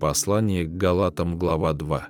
[0.00, 2.08] Послание к Галатам, глава 2.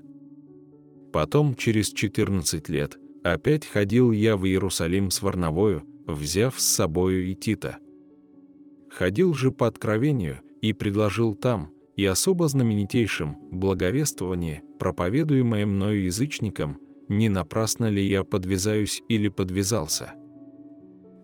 [1.12, 7.34] Потом, через 14 лет, опять ходил я в Иерусалим с Варновою, взяв с собою и
[7.34, 7.79] Тита.
[8.90, 16.79] Ходил же по откровению и предложил там, и особо знаменитейшим, благовествование, проповедуемое мною язычникам,
[17.09, 20.12] не напрасно ли я подвязаюсь или подвязался.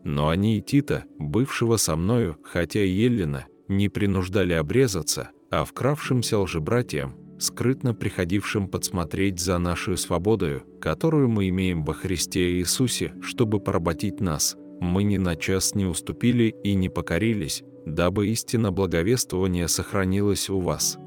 [0.02, 6.38] Но они и Тита, бывшего со мною, хотя и Еллина, не принуждали обрезаться, а вкравшимся
[6.38, 14.20] лжебратьям, скрытно приходившим подсмотреть за нашу свободою, которую мы имеем во Христе Иисусе, чтобы поработить
[14.20, 20.60] нас, мы ни на час не уступили и не покорились, дабы истина благовествования сохранилась у
[20.60, 20.98] вас.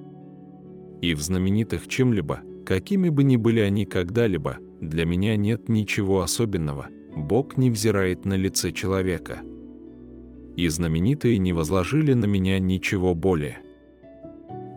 [1.03, 6.87] И в знаменитых чем-либо, какими бы ни были они когда-либо, для меня нет ничего особенного,
[7.15, 9.41] Бог не взирает на лице человека.
[10.55, 13.59] И знаменитые не возложили на меня ничего более.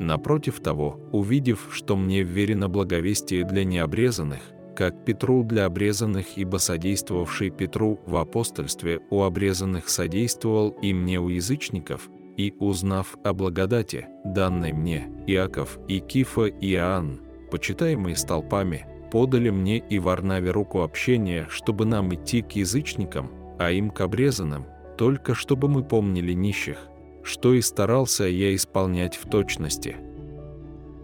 [0.03, 4.41] Напротив того, увидев, что мне вверено благовестие для необрезанных,
[4.75, 11.29] как Петру для обрезанных, ибо содействовавший Петру в апостольстве у обрезанных содействовал и мне у
[11.29, 17.21] язычников, и, узнав о благодати, данной мне, Иаков и Кифа и Иоанн,
[17.53, 23.91] почитаемые столпами, подали мне и Варнаве руку общения, чтобы нам идти к язычникам, а им
[23.91, 24.67] к обрезанным,
[24.99, 26.89] только чтобы мы помнили нищих,
[27.23, 29.97] что и старался я исполнять в точности.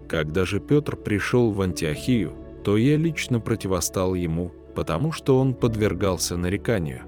[0.09, 2.33] Когда же Петр пришел в Антиохию,
[2.65, 7.03] то я лично противостал ему, потому что он подвергался нареканию.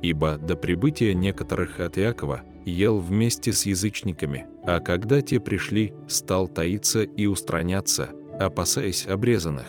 [0.00, 6.48] Ибо до прибытия некоторых от Иакова ел вместе с язычниками, а когда те пришли, стал
[6.48, 9.66] таиться и устраняться, опасаясь обрезанных.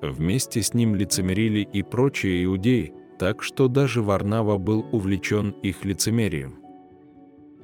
[0.00, 6.61] Вместе с ним лицемерили и прочие иудеи, так что даже Варнава был увлечен их лицемерием.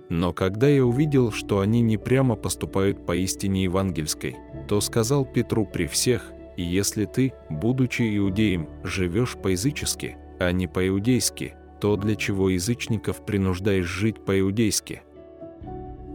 [0.08, 5.66] Но когда я увидел, что они не прямо поступают по истине евангельской, то сказал Петру
[5.66, 13.24] при всех, если ты, будучи иудеем, живешь по-язычески, а не по-иудейски, то для чего язычников
[13.24, 15.02] принуждаешь жить по-иудейски?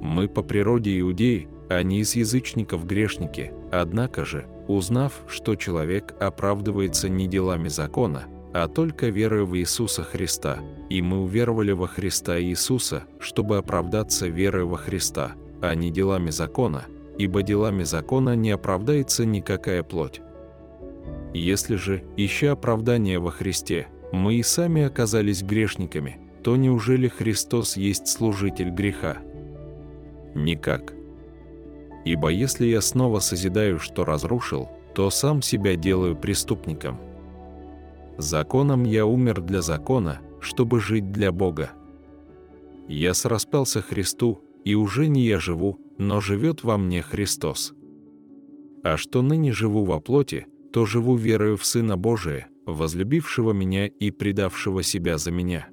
[0.01, 7.07] Мы по природе иудеи, а не из язычников грешники, однако же, узнав, что человек оправдывается
[7.09, 10.59] не делами закона, а только верою в Иисуса Христа,
[10.89, 16.85] и мы уверовали во Христа Иисуса, чтобы оправдаться верой во Христа, а не делами закона,
[17.17, 20.21] ибо делами закона не оправдается никакая плоть.
[21.33, 28.07] Если же, ища оправдания во Христе, мы и сами оказались грешниками, то неужели Христос есть
[28.07, 29.17] служитель греха?
[30.35, 30.93] Никак.
[32.05, 36.99] Ибо если я снова созидаю, что разрушил, то сам себя делаю преступником–
[38.17, 41.71] Законом я умер для закона, чтобы жить для Бога.
[42.87, 47.73] Я сраспался Христу, и уже не я живу, но живет во мне Христос.
[48.83, 54.11] А что ныне живу во плоти, то живу верою в Сына Божия, возлюбившего меня и
[54.11, 55.67] предавшего себя за меня.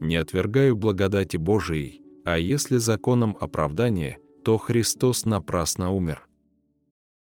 [0.00, 6.26] Не отвергаю благодати Божией, а если законом оправдания, то Христос напрасно умер.